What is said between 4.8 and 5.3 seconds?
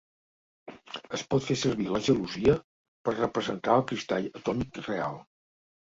real.